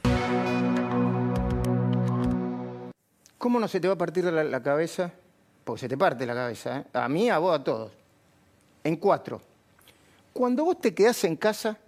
¿Cómo 3.37 3.59
no 3.59 3.67
se 3.67 3.81
te 3.81 3.89
va 3.89 3.95
a 3.95 3.99
partir 3.99 4.25
la, 4.25 4.63
cabeza? 4.63 5.13
Porque 5.65 5.81
se 5.81 5.89
te 5.89 5.99
parte 5.99 6.25
la 6.25 6.35
cabeza, 6.35 6.79
¿eh? 6.79 6.85
a 6.93 7.09
mí, 7.09 7.31
a 7.31 7.39
vos, 7.39 7.59
a 7.59 7.65
todos. 7.65 7.91
En 8.85 8.95
cuatro. 8.97 9.43
Cuando 10.33 10.65
vos 10.65 10.81
te 10.81 10.95
quedás 10.95 11.25
en 11.25 11.35
casa 11.35 11.79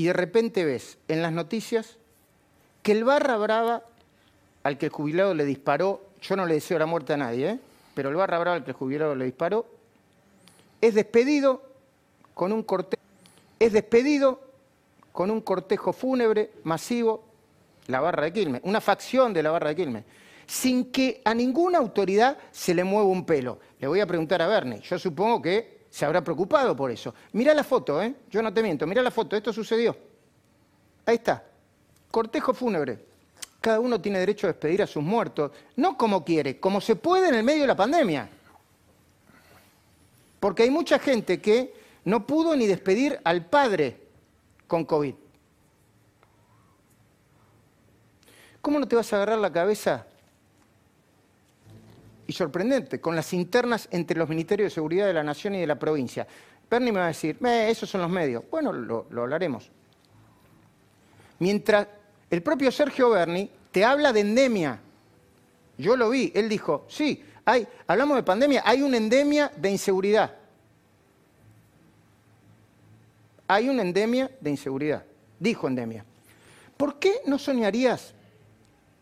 y 0.00 0.04
de 0.04 0.14
repente 0.14 0.64
ves 0.64 0.96
en 1.08 1.20
las 1.20 1.30
noticias 1.30 1.98
que 2.82 2.92
el 2.92 3.04
barra 3.04 3.36
brava 3.36 3.82
al 4.62 4.78
que 4.78 4.86
el 4.86 4.92
jubilado 4.92 5.34
le 5.34 5.44
disparó, 5.44 6.00
yo 6.22 6.36
no 6.36 6.46
le 6.46 6.54
deseo 6.54 6.78
la 6.78 6.86
muerte 6.86 7.12
a 7.12 7.18
nadie, 7.18 7.50
¿eh? 7.50 7.58
pero 7.92 8.08
el 8.08 8.16
barra 8.16 8.38
brava 8.38 8.56
al 8.56 8.64
que 8.64 8.70
el 8.70 8.78
jubilado 8.78 9.14
le 9.14 9.26
disparó, 9.26 9.66
es 10.80 10.94
despedido 10.94 11.62
con 12.32 12.50
un 12.50 12.62
cortejo, 12.62 13.02
es 13.58 13.74
despedido 13.74 14.40
con 15.12 15.30
un 15.30 15.42
cortejo 15.42 15.92
fúnebre 15.92 16.50
masivo, 16.64 17.22
la 17.88 18.00
barra 18.00 18.24
de 18.24 18.32
Quilmes, 18.32 18.62
una 18.64 18.80
facción 18.80 19.34
de 19.34 19.42
la 19.42 19.50
barra 19.50 19.68
de 19.68 19.76
Quilmes, 19.76 20.04
sin 20.46 20.90
que 20.90 21.20
a 21.26 21.34
ninguna 21.34 21.76
autoridad 21.76 22.38
se 22.50 22.72
le 22.72 22.84
mueva 22.84 23.10
un 23.10 23.26
pelo. 23.26 23.58
Le 23.78 23.86
voy 23.86 24.00
a 24.00 24.06
preguntar 24.06 24.40
a 24.40 24.46
Bernie, 24.46 24.80
yo 24.80 24.98
supongo 24.98 25.42
que 25.42 25.79
se 25.90 26.04
habrá 26.04 26.22
preocupado 26.22 26.76
por 26.76 26.90
eso. 26.90 27.14
Mira 27.32 27.52
la 27.52 27.64
foto, 27.64 28.00
¿eh? 28.00 28.14
yo 28.30 28.40
no 28.42 28.54
te 28.54 28.62
miento, 28.62 28.86
mira 28.86 29.02
la 29.02 29.10
foto, 29.10 29.36
esto 29.36 29.52
sucedió. 29.52 29.96
Ahí 31.04 31.16
está, 31.16 31.44
cortejo 32.10 32.54
fúnebre, 32.54 33.04
cada 33.60 33.80
uno 33.80 34.00
tiene 34.00 34.20
derecho 34.20 34.46
a 34.46 34.52
despedir 34.52 34.82
a 34.82 34.86
sus 34.86 35.02
muertos, 35.02 35.50
no 35.76 35.96
como 35.98 36.24
quiere, 36.24 36.60
como 36.60 36.80
se 36.80 36.96
puede 36.96 37.28
en 37.28 37.34
el 37.34 37.42
medio 37.42 37.62
de 37.62 37.66
la 37.66 37.76
pandemia. 37.76 38.28
Porque 40.38 40.62
hay 40.62 40.70
mucha 40.70 40.98
gente 40.98 41.40
que 41.40 41.74
no 42.04 42.26
pudo 42.26 42.56
ni 42.56 42.66
despedir 42.66 43.20
al 43.24 43.44
padre 43.44 44.00
con 44.66 44.84
COVID. 44.84 45.14
¿Cómo 48.62 48.78
no 48.78 48.86
te 48.86 48.96
vas 48.96 49.12
a 49.12 49.16
agarrar 49.16 49.38
la 49.38 49.52
cabeza? 49.52 50.06
Y 52.30 52.32
sorprendente, 52.32 53.00
con 53.00 53.16
las 53.16 53.32
internas 53.32 53.88
entre 53.90 54.16
los 54.16 54.28
Ministerios 54.28 54.70
de 54.70 54.70
Seguridad 54.76 55.08
de 55.08 55.14
la 55.14 55.24
Nación 55.24 55.56
y 55.56 55.58
de 55.58 55.66
la 55.66 55.76
provincia. 55.76 56.28
Bernie 56.70 56.92
me 56.92 57.00
va 57.00 57.06
a 57.06 57.08
decir, 57.08 57.36
esos 57.44 57.90
son 57.90 58.02
los 58.02 58.10
medios. 58.10 58.44
Bueno, 58.48 58.72
lo, 58.72 59.08
lo 59.10 59.22
hablaremos. 59.22 59.68
Mientras 61.40 61.88
el 62.30 62.40
propio 62.40 62.70
Sergio 62.70 63.10
Berni 63.10 63.50
te 63.72 63.84
habla 63.84 64.12
de 64.12 64.20
endemia. 64.20 64.78
Yo 65.76 65.96
lo 65.96 66.08
vi, 66.10 66.30
él 66.32 66.48
dijo, 66.48 66.86
sí, 66.88 67.20
hay, 67.44 67.66
hablamos 67.88 68.16
de 68.16 68.22
pandemia, 68.22 68.62
hay 68.64 68.82
una 68.82 68.96
endemia 68.96 69.50
de 69.56 69.68
inseguridad. 69.68 70.36
Hay 73.48 73.68
una 73.68 73.82
endemia 73.82 74.30
de 74.40 74.50
inseguridad, 74.50 75.04
dijo 75.40 75.66
endemia. 75.66 76.04
¿Por 76.76 77.00
qué 77.00 77.22
no 77.26 77.40
soñarías 77.40 78.14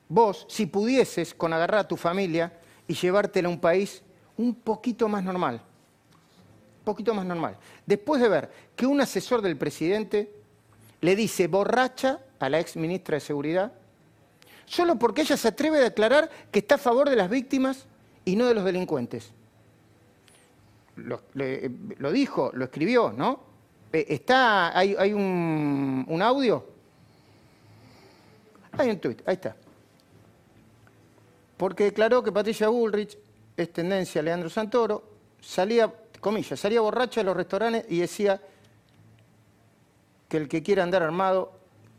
vos, 0.09 0.47
si 0.49 0.65
pudieses, 0.65 1.35
con 1.35 1.53
agarrar 1.53 1.81
a 1.81 1.89
tu 1.89 1.99
familia 1.99 2.58
y 2.89 2.95
llevártela 2.95 3.49
a 3.49 3.53
un 3.53 3.61
país 3.61 4.03
un 4.37 4.55
poquito 4.55 5.09
más 5.09 5.23
normal? 5.23 5.61
Un 6.79 6.85
poquito 6.85 7.15
más 7.15 7.27
normal. 7.27 7.57
Después 7.87 8.21
de 8.21 8.29
ver 8.29 8.51
que 8.75 8.87
un 8.87 9.01
asesor 9.01 9.43
del 9.43 9.57
presidente 9.57 10.33
le 11.01 11.15
dice 11.15 11.47
borracha 11.47 12.19
a 12.41 12.49
la 12.49 12.59
ex 12.59 12.77
ministra 12.77 13.17
de 13.17 13.21
Seguridad, 13.21 13.73
solo 14.67 14.99
porque 14.99 15.23
ella 15.23 15.37
se 15.37 15.49
atreve 15.49 15.79
a 15.79 15.83
declarar 15.83 16.31
que 16.51 16.61
está 16.61 16.77
a 16.77 16.79
favor 16.79 17.09
de 17.11 17.17
las 17.17 17.31
víctimas 17.31 17.87
y 18.25 18.37
no 18.37 18.47
de 18.47 18.55
los 18.55 18.65
delincuentes. 18.65 19.33
Lo, 20.97 21.23
dijo, 22.11 22.51
lo 22.55 22.65
escribió, 22.65 23.13
¿no? 23.13 23.41
Eh, 23.93 24.07
está, 24.09 24.77
hay, 24.77 25.13
un, 25.13 26.05
un, 26.09 26.23
audio. 26.23 26.67
Hay 28.73 28.91
un 28.91 28.99
tuit, 28.99 29.23
ahí 29.27 29.35
está. 29.35 29.55
Porque 31.59 31.85
declaró 31.85 32.23
que 32.23 32.33
Patricia 32.33 32.69
Bullrich 32.69 33.19
es 33.57 33.73
tendencia 33.73 34.21
a 34.21 34.25
Leandro 34.25 34.49
Santoro, 34.49 35.05
salía, 35.41 35.93
comillas, 36.21 36.59
salía 36.59 36.81
borracha 36.81 37.21
de 37.21 37.25
los 37.25 37.37
restaurantes 37.37 37.85
y 37.91 37.99
decía 37.99 38.41
que 40.29 40.37
el 40.37 40.49
que 40.49 40.63
quiera 40.63 40.85
andar 40.85 41.03
armado 41.03 41.53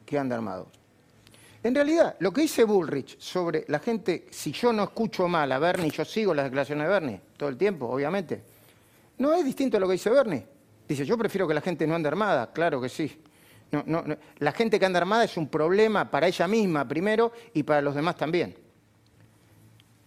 que 0.06 0.18
anda 0.18 0.36
armado. 0.36 0.68
En 1.62 1.76
realidad, 1.76 2.16
lo 2.20 2.32
que 2.32 2.42
dice 2.42 2.64
Bullrich 2.64 3.20
sobre 3.20 3.66
la 3.68 3.80
gente, 3.80 4.28
si 4.32 4.54
yo 4.54 4.72
no 4.72 4.84
escucho 4.84 5.28
mal 5.28 5.52
a 5.52 5.60
Bernie, 5.60 5.92
yo 5.92 6.06
sigo 6.06 6.34
las 6.34 6.46
declaraciones 6.46 6.88
de 6.88 6.94
Bernie 6.94 7.22
todo 7.36 7.50
el 7.50 7.58
tiempo, 7.58 7.88
obviamente, 7.88 8.42
no 9.18 9.34
es 9.34 9.44
distinto 9.44 9.76
a 9.76 9.80
lo 9.82 9.88
que 9.88 9.94
dice 9.94 10.10
Bernie. 10.10 10.46
Dice, 10.88 11.06
yo 11.06 11.18
prefiero 11.18 11.46
que 11.48 11.54
la 11.54 11.62
gente 11.62 11.86
no 11.86 11.96
ande 11.96 12.08
armada, 12.08 12.52
claro 12.54 12.80
que 12.80 12.88
sí. 12.88 13.22
La 14.40 14.52
gente 14.54 14.80
que 14.80 14.86
anda 14.86 15.00
armada 15.00 15.26
es 15.26 15.36
un 15.36 15.50
problema 15.50 16.10
para 16.10 16.28
ella 16.28 16.48
misma 16.48 16.88
primero 16.88 17.34
y 17.54 17.64
para 17.64 17.82
los 17.82 17.94
demás 17.94 18.16
también. 18.16 18.69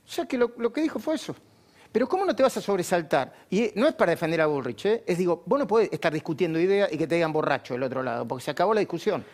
O 0.06 0.10
sea 0.10 0.26
que 0.26 0.36
lo, 0.36 0.72
que 0.72 0.82
dijo 0.82 0.98
fue 0.98 1.14
eso. 1.14 1.34
Pero 1.90 2.08
¿cómo 2.08 2.24
no 2.24 2.34
te 2.34 2.42
vas 2.42 2.56
a 2.56 2.60
sobresaltar? 2.60 3.32
Y 3.50 3.70
no 3.74 3.86
es 3.86 3.94
para 3.94 4.10
defender 4.10 4.40
a 4.40 4.46
Bullrich, 4.46 4.86
¿eh? 4.86 5.04
es 5.06 5.18
digo, 5.18 5.42
vos 5.44 5.58
no 5.58 5.66
podés 5.66 5.92
estar 5.92 6.12
discutiendo 6.12 6.58
ideas 6.58 6.90
y 6.92 6.96
que 6.96 7.06
te 7.06 7.16
digan 7.16 7.32
borracho 7.32 7.74
del 7.74 7.82
otro 7.82 8.02
lado, 8.02 8.26
porque 8.26 8.44
se 8.44 8.50
acabó 8.50 8.72
la 8.72 8.80
discusión. 8.80 9.24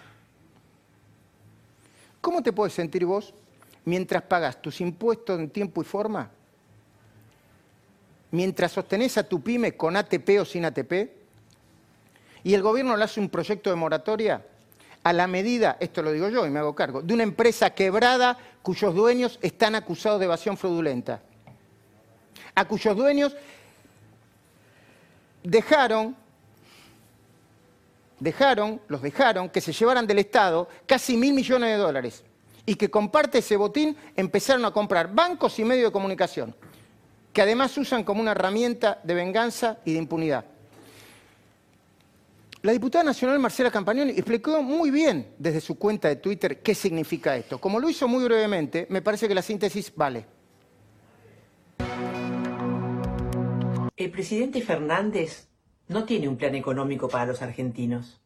¿Cómo 2.21 2.43
te 2.43 2.53
puedes 2.53 2.75
sentir 2.75 3.05
vos 3.05 3.33
mientras 3.85 4.23
pagas 4.23 4.61
tus 4.61 4.81
impuestos 4.81 5.39
en 5.39 5.51
tiempo 5.51 5.81
y 5.83 5.85
forma? 5.85 6.31
Mientras 8.33 8.73
sostenés 8.73 9.17
a 9.19 9.23
tu 9.23 9.41
pyme 9.41 9.77
con 9.77 9.97
ATP 9.97 10.41
o 10.41 10.45
sin 10.45 10.65
ATP? 10.65 10.93
Y 12.43 12.55
el 12.55 12.63
gobierno 12.63 12.97
le 12.97 13.05
hace 13.05 13.21
un 13.21 13.29
proyecto 13.29 13.71
de 13.71 13.77
moratoria 13.77 14.45
a 15.09 15.13
la 15.15 15.27
medida, 15.27 15.79
esto 15.81 16.03
lo 16.03 16.13
digo 16.13 16.29
yo 16.29 16.47
y 16.47 16.51
me 16.51 16.59
hago 16.59 16.75
cargo, 16.75 17.01
de 17.01 17.15
una 17.15 17.23
empresa 17.23 17.71
quebrada 17.71 18.37
cuyos 18.61 18.95
dueños 18.95 19.39
están 19.41 19.75
acusados 19.75 20.19
de 20.19 20.27
evasión 20.27 20.59
fraudulenta. 20.59 21.23
A 22.55 22.67
cuyos 22.67 22.95
dueños 22.95 23.35
dejaron 25.43 26.15
dejaron, 28.21 28.83
los 28.89 29.01
dejaron 29.01 29.49
que 29.49 29.63
se 29.63 29.73
llevaran 29.73 30.07
del 30.07 30.19
Estado 30.19 30.69
casi 30.85 31.17
mil 31.17 31.33
millones 31.33 31.71
de 31.71 31.77
dólares 31.77 32.23
y 32.67 32.75
que 32.75 32.91
con 32.91 33.11
parte 33.11 33.33
de 33.33 33.39
ese 33.39 33.57
botín 33.57 33.97
empezaron 34.15 34.67
a 34.67 34.73
comprar 34.73 35.15
bancos 35.15 35.59
y 35.59 35.65
medios 35.65 35.87
de 35.87 35.93
comunicación, 35.93 36.55
que 37.33 37.41
además 37.41 37.79
usan 37.79 38.05
como 38.05 38.21
una 38.21 38.33
herramienta 38.33 39.01
de 39.03 39.15
venganza 39.15 39.79
y 39.87 39.95
de 39.95 40.01
impunidad. 40.01 40.45
La 42.61 42.73
diputada 42.73 43.05
nacional 43.05 43.39
Marcela 43.39 43.71
Campagnoli 43.71 44.11
explicó 44.11 44.61
muy 44.65 44.91
bien 44.91 45.33
desde 45.39 45.61
su 45.61 45.79
cuenta 45.79 46.09
de 46.09 46.17
Twitter 46.17 46.61
qué 46.61 46.75
significa 46.75 47.37
esto. 47.37 47.61
Como 47.61 47.79
lo 47.79 47.89
hizo 47.89 48.09
muy 48.09 48.25
brevemente, 48.25 48.89
me 48.91 49.01
parece 49.01 49.29
que 49.29 49.35
la 49.35 49.43
síntesis 49.43 49.95
vale. 49.95 50.27
El 53.97 54.11
presidente 54.11 54.61
Fernández 54.61 55.49
no 55.87 56.05
tiene 56.05 56.29
un 56.29 56.37
plan 56.37 56.57
económico 56.57 57.09
para 57.09 57.27
los 57.27 57.43
argentinos, 57.43 58.21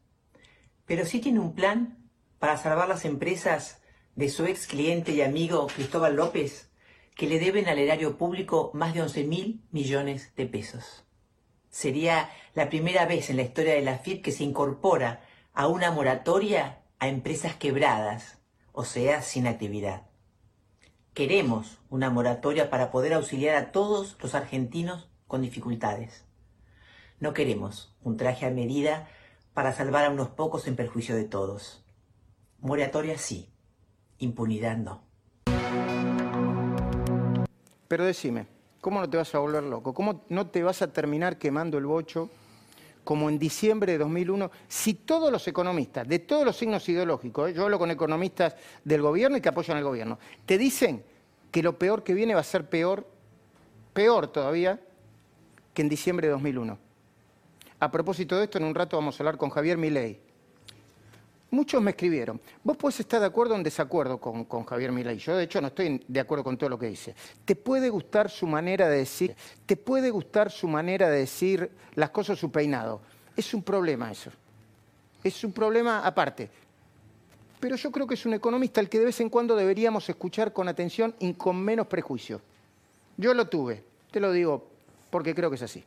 pero 0.87 1.05
sí 1.05 1.21
tiene 1.21 1.41
un 1.41 1.55
plan 1.55 1.99
para 2.39 2.57
salvar 2.57 2.89
las 2.89 3.05
empresas 3.05 3.83
de 4.17 4.31
su 4.31 4.47
ex 4.47 4.67
cliente 4.67 5.13
y 5.13 5.21
amigo 5.21 5.67
Cristóbal 5.67 6.17
López, 6.17 6.71
que 7.17 7.27
le 7.27 7.39
deben 7.39 7.69
al 7.69 7.79
erario 7.79 8.17
público 8.17 8.71
más 8.73 8.95
de 8.95 9.03
11 9.03 9.25
mil 9.25 9.63
millones 9.71 10.33
de 10.37 10.47
pesos. 10.47 11.05
Sería 11.73 12.31
la 12.55 12.69
primera 12.69 13.07
vez 13.07 13.31
en 13.31 13.37
la 13.37 13.43
historia 13.43 13.73
de 13.73 13.81
la 13.81 13.97
FIP 13.97 14.23
que 14.23 14.31
se 14.31 14.45
incorpora 14.45 15.23
a 15.55 15.69
una 15.69 15.91
moratoria 15.91 16.83
a 16.99 17.09
empresas 17.09 17.57
quebradas, 17.57 18.39
o 18.73 18.85
sea, 18.85 19.23
sin 19.23 19.47
actividad. 19.47 20.03
Queremos 21.15 21.81
una 21.89 22.11
moratoria 22.11 22.69
para 22.69 22.91
poder 22.91 23.15
auxiliar 23.15 23.57
a 23.57 23.73
todos 23.73 24.19
los 24.21 24.35
argentinos 24.35 25.09
con 25.27 25.41
dificultades. 25.41 26.27
No 27.21 27.33
queremos 27.33 27.97
un 28.03 28.19
traje 28.19 28.45
a 28.45 28.51
medida 28.51 29.09
para 29.55 29.73
salvar 29.73 30.05
a 30.05 30.11
unos 30.11 30.29
pocos 30.29 30.67
en 30.67 30.77
perjuicio 30.77 31.17
de 31.17 31.25
todos. 31.25 31.87
Moratoria 32.61 33.17
sí, 33.17 33.51
impunidad 34.19 34.77
no. 34.77 35.05
Pero 37.89 38.05
decime, 38.05 38.47
¿Cómo 38.83 39.01
no 39.01 39.09
te 39.09 39.17
vas 39.17 39.33
a 39.33 39.39
volver 39.39 39.63
loco? 39.63 39.95
¿Cómo 39.95 40.25
no 40.29 40.49
te 40.49 40.61
vas 40.61 40.83
a 40.83 40.93
terminar 40.93 41.39
quemando 41.39 41.79
el 41.79 41.87
bocho 41.87 42.29
como 43.05 43.29
en 43.29 43.39
diciembre 43.39 43.93
de 43.93 43.99
2001? 43.99 44.51
Si 44.67 44.95
todos 44.95 45.31
los 45.31 45.47
economistas, 45.47 46.09
de 46.09 46.19
todos 46.19 46.45
los 46.45 46.57
signos 46.57 46.89
ideológicos, 46.89 47.49
¿eh? 47.49 47.55
yo 47.55 47.63
hablo 47.63 47.79
con 47.79 47.93
economistas 47.93 48.57
del 48.83 49.01
gobierno 49.01 49.37
y 49.37 49.41
que 49.41 49.51
apoyan 49.51 49.77
al 49.77 49.85
gobierno, 49.85 50.19
te 50.45 50.59
dicen 50.59 51.05
que 51.53 51.63
lo 51.63 51.79
peor 51.79 52.03
que 52.03 52.13
viene 52.13 52.35
va 52.35 52.41
a 52.41 52.43
ser 52.45 52.69
peor, 52.69 53.07
peor 53.93 54.27
todavía, 54.27 54.81
que 55.73 55.83
en 55.83 55.89
diciembre 55.89 56.27
de 56.27 56.33
2001. 56.33 56.77
A 57.79 57.93
propósito 57.93 58.37
de 58.37 58.45
esto, 58.45 58.59
en 58.59 58.65
un 58.65 58.75
rato 58.75 58.97
vamos 58.97 59.15
a 59.15 59.23
hablar 59.23 59.37
con 59.37 59.51
Javier 59.51 59.79
Milei. 59.79 60.19
Muchos 61.53 61.83
me 61.83 61.91
escribieron, 61.91 62.41
vos 62.65 62.79
puedes 62.79 62.99
estar 63.01 63.21
de 63.21 63.27
acuerdo 63.27 63.53
o 63.53 63.59
en 63.59 63.63
desacuerdo 63.63 64.17
con, 64.17 64.65
Javier 64.65 64.91
Milei. 64.91 65.19
Yo, 65.19 65.37
de 65.37 65.45
hecho, 65.45 65.61
no 65.61 65.67
estoy 65.67 66.03
de 66.09 66.19
acuerdo 66.19 66.43
con 66.43 66.57
todo 66.57 66.71
lo 66.71 66.79
que 66.79 66.87
dice. 66.87 67.15
Te 67.45 67.55
puede 67.55 67.91
gustar 67.91 68.31
su 68.31 68.47
manera 68.47 68.89
de 68.89 68.97
decir, 68.97 69.37
te 69.67 69.77
puede 69.77 70.11
gustar 70.11 70.51
su 70.51 70.67
manera 70.67 71.11
de 71.11 71.19
decir 71.19 71.71
las 71.95 72.09
cosas, 72.09 72.39
su 72.39 72.51
peinado. 72.51 73.03
Es 73.37 73.53
un 73.53 73.63
problema 73.63 74.11
eso. 74.11 74.31
Es 75.23 75.45
un 75.45 75.53
problema 75.53 76.07
aparte. 76.07 76.49
Pero 77.61 77.77
yo 77.77 77.93
creo 77.93 78.07
que 78.07 78.15
es 78.15 78.25
un 78.25 78.33
economista 78.33 78.81
al 78.81 78.89
que 78.89 78.99
de 78.99 79.05
vez 79.05 79.21
en 79.21 79.29
cuando 79.29 79.55
deberíamos 79.55 80.09
escuchar 80.09 80.55
con 80.55 80.69
atención 80.69 81.15
y 81.19 81.35
con 81.35 81.63
menos 81.63 81.87
prejuicio. 81.87 82.41
Yo 83.19 83.35
lo 83.35 83.47
tuve, 83.47 83.85
te 84.11 84.21
lo 84.21 84.33
digo 84.33 84.71
porque 85.11 85.35
creo 85.35 85.51
que 85.51 85.57
es 85.57 85.63
así. 85.63 85.85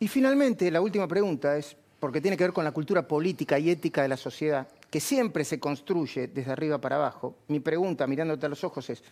Y 0.00 0.06
finalmente, 0.06 0.70
la 0.70 0.82
última 0.82 1.08
pregunta 1.08 1.56
es, 1.56 1.78
porque 2.04 2.20
tiene 2.20 2.36
que 2.36 2.44
ver 2.44 2.52
con 2.52 2.64
la 2.64 2.72
cultura 2.72 3.08
política 3.08 3.58
y 3.58 3.70
ética 3.70 4.02
de 4.02 4.08
la 4.08 4.18
sociedad, 4.18 4.68
que 4.90 5.00
siempre 5.00 5.42
se 5.42 5.58
construye 5.58 6.26
desde 6.26 6.52
arriba 6.52 6.78
para 6.78 6.96
abajo. 6.96 7.34
Mi 7.48 7.60
pregunta, 7.60 8.06
mirándote 8.06 8.44
a 8.44 8.50
los 8.50 8.62
ojos, 8.62 8.90
es, 8.90 9.02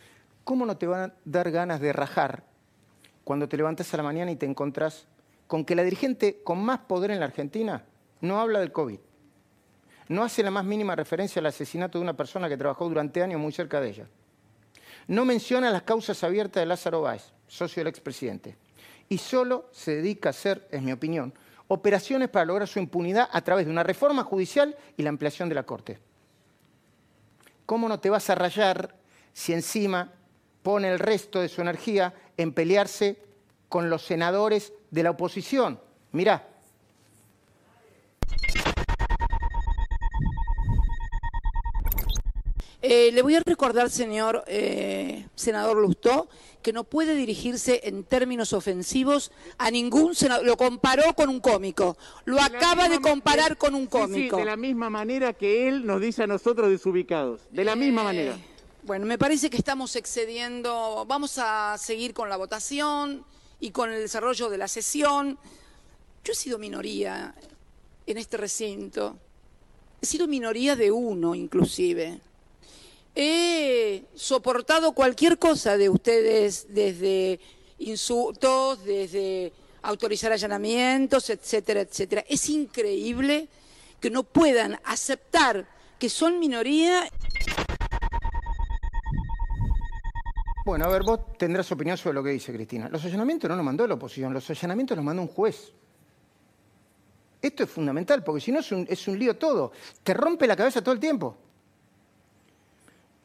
¿cómo 0.44 0.66
no 0.66 0.76
te 0.76 0.86
van 0.86 1.00
a 1.08 1.14
dar 1.24 1.50
ganas 1.50 1.80
de 1.80 1.90
rajar 1.94 2.44
cuando 3.24 3.48
te 3.48 3.56
levantas 3.56 3.94
a 3.94 3.96
la 3.96 4.02
mañana 4.02 4.30
y 4.30 4.36
te 4.36 4.44
encontrás 4.44 5.06
con 5.46 5.64
que 5.64 5.74
la 5.74 5.84
dirigente 5.84 6.42
con 6.44 6.62
más 6.62 6.80
poder 6.80 7.12
en 7.12 7.20
la 7.20 7.24
Argentina 7.24 7.82
no 8.20 8.38
habla 8.38 8.60
del 8.60 8.72
COVID? 8.72 8.98
No 10.08 10.22
hace 10.22 10.42
la 10.42 10.50
más 10.50 10.66
mínima 10.66 10.94
referencia 10.94 11.40
al 11.40 11.46
asesinato 11.46 11.96
de 11.96 12.02
una 12.02 12.14
persona 12.14 12.46
que 12.46 12.58
trabajó 12.58 12.90
durante 12.90 13.22
años 13.22 13.40
muy 13.40 13.52
cerca 13.52 13.80
de 13.80 13.88
ella. 13.88 14.06
No 15.08 15.24
menciona 15.24 15.70
las 15.70 15.84
causas 15.84 16.22
abiertas 16.24 16.60
de 16.60 16.66
Lázaro 16.66 17.00
Báez, 17.00 17.32
socio 17.46 17.80
del 17.80 17.88
expresidente 17.88 18.58
y 19.08 19.16
solo 19.16 19.68
se 19.72 19.96
dedica 19.96 20.28
a 20.28 20.30
hacer, 20.30 20.66
es 20.70 20.82
mi 20.82 20.92
opinión, 20.92 21.32
operaciones 21.68 22.28
para 22.28 22.44
lograr 22.44 22.68
su 22.68 22.78
impunidad 22.78 23.28
a 23.32 23.40
través 23.42 23.66
de 23.66 23.72
una 23.72 23.82
reforma 23.82 24.24
judicial 24.24 24.76
y 24.96 25.02
la 25.02 25.10
ampliación 25.10 25.48
de 25.48 25.54
la 25.54 25.62
Corte. 25.62 25.98
¿Cómo 27.66 27.88
no 27.88 28.00
te 28.00 28.10
vas 28.10 28.28
a 28.30 28.34
rayar 28.34 28.94
si 29.32 29.52
encima 29.52 30.12
pone 30.62 30.90
el 30.90 30.98
resto 30.98 31.40
de 31.40 31.48
su 31.48 31.60
energía 31.60 32.14
en 32.36 32.52
pelearse 32.52 33.18
con 33.68 33.88
los 33.88 34.02
senadores 34.02 34.72
de 34.90 35.02
la 35.02 35.10
oposición? 35.10 35.80
Mirá, 36.12 36.46
Eh, 42.84 43.12
le 43.12 43.22
voy 43.22 43.36
a 43.36 43.40
recordar, 43.46 43.90
señor 43.90 44.42
eh, 44.48 45.24
senador 45.36 45.76
Lustó, 45.76 46.28
que 46.62 46.72
no 46.72 46.84
puede 46.84 47.14
dirigirse 47.14 47.80
en 47.84 48.04
términos 48.04 48.52
ofensivos 48.52 49.32
a 49.58 49.70
ningún 49.70 50.14
senador. 50.14 50.46
Lo 50.46 50.56
comparó 50.56 51.14
con 51.14 51.28
un 51.28 51.40
cómico. 51.40 51.96
Lo 52.24 52.40
acaba 52.40 52.88
de 52.88 53.00
comparar 53.00 53.58
con 53.58 53.74
un 53.74 53.86
cómico. 53.86 54.36
de 54.36 54.44
la 54.44 54.56
misma 54.56 54.88
manera 54.88 55.32
que 55.32 55.68
él 55.68 55.84
nos 55.84 56.00
dice 56.00 56.22
a 56.22 56.26
nosotros 56.26 56.70
desubicados. 56.70 57.42
De 57.50 57.64
la 57.64 57.76
misma 57.76 58.02
eh, 58.02 58.04
manera. 58.04 58.38
Bueno, 58.84 59.06
me 59.06 59.18
parece 59.18 59.50
que 59.50 59.56
estamos 59.56 59.94
excediendo. 59.96 61.04
Vamos 61.06 61.38
a 61.38 61.76
seguir 61.78 62.14
con 62.14 62.28
la 62.28 62.36
votación 62.36 63.24
y 63.60 63.70
con 63.70 63.92
el 63.92 64.00
desarrollo 64.00 64.48
de 64.48 64.58
la 64.58 64.68
sesión. 64.68 65.38
Yo 66.24 66.32
he 66.32 66.36
sido 66.36 66.58
minoría 66.58 67.34
en 68.06 68.18
este 68.18 68.36
recinto. 68.36 69.18
He 70.00 70.06
sido 70.06 70.26
minoría 70.26 70.74
de 70.74 70.90
uno, 70.90 71.34
inclusive. 71.34 72.20
He 73.14 74.04
soportado 74.14 74.92
cualquier 74.92 75.38
cosa 75.38 75.76
de 75.76 75.90
ustedes, 75.90 76.66
desde 76.70 77.40
insultos, 77.78 78.84
desde 78.84 79.52
autorizar 79.82 80.32
allanamientos, 80.32 81.28
etcétera, 81.28 81.80
etcétera. 81.80 82.24
Es 82.28 82.48
increíble 82.48 83.48
que 84.00 84.10
no 84.10 84.22
puedan 84.22 84.78
aceptar 84.84 85.66
que 85.98 86.08
son 86.08 86.38
minoría. 86.38 87.08
Bueno, 90.64 90.84
a 90.84 90.88
ver, 90.88 91.02
vos 91.02 91.36
tendrás 91.36 91.70
opinión 91.72 91.98
sobre 91.98 92.14
lo 92.14 92.22
que 92.22 92.30
dice 92.30 92.52
Cristina. 92.52 92.88
Los 92.88 93.04
allanamientos 93.04 93.50
no 93.50 93.56
los 93.56 93.64
mandó 93.64 93.86
la 93.86 93.94
oposición, 93.94 94.32
los 94.32 94.48
allanamientos 94.48 94.96
los 94.96 95.04
mandó 95.04 95.22
un 95.22 95.28
juez. 95.28 95.72
Esto 97.42 97.64
es 97.64 97.70
fundamental, 97.70 98.22
porque 98.22 98.40
si 98.40 98.52
no 98.52 98.60
es 98.60 98.70
un, 98.70 98.86
es 98.88 99.06
un 99.08 99.18
lío 99.18 99.36
todo. 99.36 99.72
Te 100.02 100.14
rompe 100.14 100.46
la 100.46 100.56
cabeza 100.56 100.80
todo 100.80 100.94
el 100.94 101.00
tiempo. 101.00 101.36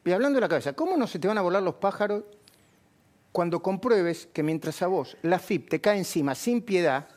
Y 0.07 0.13
hablando 0.13 0.37
de 0.37 0.41
la 0.41 0.47
cabeza, 0.47 0.71
¿cómo 0.71 0.95
no 0.95 1.05
se 1.05 1.19
te 1.19 1.27
van 1.27 1.37
a 1.37 1.41
volar 1.41 1.61
los 1.61 1.75
pájaros 1.75 2.23
cuando 3.33 3.61
compruebes 3.61 4.29
que 4.31 4.41
mientras 4.41 4.81
a 4.81 4.87
vos 4.87 5.17
la 5.21 5.37
FIP 5.37 5.67
te 5.67 5.81
cae 5.81 5.97
encima 5.97 6.33
sin 6.33 6.61
piedad, 6.61 7.09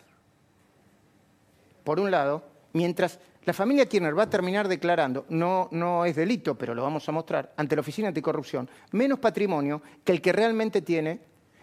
por 1.84 2.00
un 2.00 2.10
lado, 2.10 2.42
mientras 2.72 3.20
la 3.44 3.52
familia 3.52 3.86
Kirchner 3.86 4.18
va 4.18 4.24
a 4.24 4.28
terminar 4.28 4.66
declarando, 4.66 5.24
no, 5.28 5.68
no 5.70 6.04
es 6.04 6.16
delito, 6.16 6.58
pero 6.58 6.74
lo 6.74 6.82
vamos 6.82 7.08
a 7.08 7.12
mostrar, 7.12 7.52
ante 7.56 7.76
la 7.76 7.82
Oficina 7.82 8.08
Anticorrupción, 8.08 8.68
menos 8.90 9.20
patrimonio 9.20 9.80
que 10.02 10.10
el 10.10 10.20
que 10.20 10.32
realmente 10.32 10.82
tiene, 10.82 11.20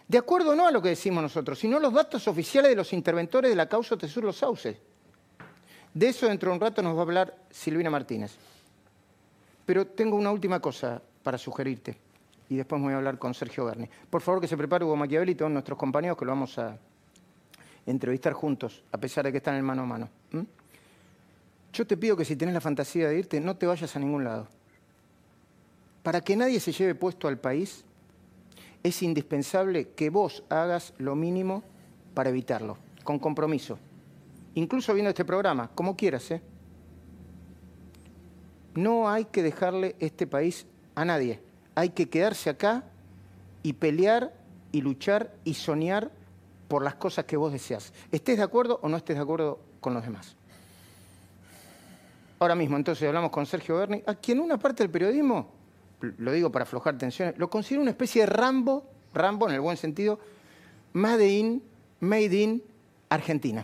de 0.07 0.17
acuerdo 0.17 0.55
no 0.55 0.65
a 0.65 0.71
lo 0.71 0.81
que 0.81 0.89
decimos 0.89 1.21
nosotros, 1.21 1.59
sino 1.59 1.75
a 1.75 1.81
los 1.81 1.91
datos 1.91 2.25
oficiales 2.29 2.69
de 2.69 2.77
los 2.77 2.93
interventores 2.93 3.51
de 3.51 3.55
la 3.57 3.67
causa 3.67 3.97
Tesur 3.97 4.23
Los 4.23 4.37
Sauces. 4.37 4.77
De 5.93 6.07
eso 6.07 6.25
dentro 6.25 6.51
de 6.51 6.55
un 6.55 6.61
rato 6.61 6.81
nos 6.81 6.95
va 6.95 6.99
a 6.99 7.03
hablar 7.03 7.35
Silvina 7.49 7.89
Martínez. 7.89 8.37
Pero 9.65 9.85
tengo 9.85 10.15
una 10.15 10.31
última 10.31 10.61
cosa 10.61 11.01
para 11.27 11.37
sugerirte. 11.37 11.97
Y 12.47 12.55
después 12.55 12.81
voy 12.81 12.93
a 12.93 12.95
hablar 12.95 13.19
con 13.19 13.33
Sergio 13.33 13.65
Berni. 13.65 13.89
Por 14.09 14.21
favor, 14.21 14.39
que 14.39 14.47
se 14.47 14.55
prepare 14.55 14.85
Hugo 14.85 14.95
Machiavelli 14.95 15.33
y 15.33 15.35
todos 15.35 15.51
nuestros 15.51 15.77
compañeros 15.77 16.17
que 16.17 16.23
lo 16.23 16.31
vamos 16.31 16.57
a 16.57 16.77
entrevistar 17.85 18.31
juntos, 18.31 18.81
a 18.93 18.97
pesar 18.97 19.25
de 19.25 19.33
que 19.33 19.39
están 19.39 19.55
en 19.55 19.65
mano 19.65 19.81
a 19.81 19.85
mano. 19.85 20.09
Yo 21.73 21.85
te 21.85 21.97
pido 21.97 22.15
que 22.15 22.23
si 22.23 22.37
tienes 22.37 22.53
la 22.53 22.61
fantasía 22.61 23.09
de 23.09 23.19
irte, 23.19 23.41
no 23.41 23.57
te 23.57 23.67
vayas 23.67 23.93
a 23.93 23.99
ningún 23.99 24.23
lado. 24.23 24.47
Para 26.01 26.21
que 26.21 26.37
nadie 26.37 26.61
se 26.61 26.71
lleve 26.71 26.95
puesto 26.95 27.27
al 27.27 27.37
país, 27.37 27.83
es 28.81 29.03
indispensable 29.03 29.89
que 29.89 30.09
vos 30.09 30.45
hagas 30.47 30.93
lo 30.97 31.13
mínimo 31.13 31.61
para 32.13 32.29
evitarlo, 32.29 32.77
con 33.03 33.19
compromiso. 33.19 33.77
Incluso 34.55 34.93
viendo 34.93 35.09
este 35.09 35.25
programa, 35.25 35.69
como 35.75 35.97
quieras, 35.97 36.31
¿eh? 36.31 36.41
No 38.75 39.09
hay 39.09 39.25
que 39.25 39.43
dejarle 39.43 39.97
este 39.99 40.25
país 40.25 40.65
a 40.97 41.05
nadie. 41.05 41.39
Hay 41.75 41.89
que 41.89 42.09
quedarse 42.09 42.49
acá 42.49 42.83
y 43.61 43.73
pelear 43.73 44.33
y 44.71 44.81
luchar 44.81 45.31
y 45.45 45.53
soñar 45.53 46.09
por 46.67 46.83
las 46.83 46.95
cosas 46.95 47.25
que 47.25 47.37
vos 47.37 47.53
deseas. 47.53 47.93
Estés 48.11 48.37
de 48.37 48.43
acuerdo 48.43 48.79
o 48.81 48.89
no 48.89 48.97
estés 48.97 49.15
de 49.15 49.21
acuerdo 49.21 49.59
con 49.79 49.93
los 49.93 50.03
demás. 50.03 50.35
Ahora 52.39 52.55
mismo, 52.55 52.77
entonces, 52.77 53.07
hablamos 53.07 53.29
con 53.29 53.45
Sergio 53.45 53.77
Berni, 53.77 54.01
a 54.07 54.15
quien 54.15 54.39
una 54.39 54.57
parte 54.57 54.83
del 54.83 54.89
periodismo, 54.89 55.51
lo 56.01 56.31
digo 56.31 56.51
para 56.51 56.63
aflojar 56.63 56.97
tensiones, 56.97 57.37
lo 57.37 57.47
considera 57.47 57.83
una 57.83 57.91
especie 57.91 58.21
de 58.21 58.25
Rambo, 58.25 58.83
Rambo 59.13 59.47
en 59.47 59.53
el 59.53 59.61
buen 59.61 59.77
sentido, 59.77 60.19
made 60.93 61.29
in, 61.29 61.63
made 61.99 62.35
in 62.35 62.63
Argentina. 63.09 63.63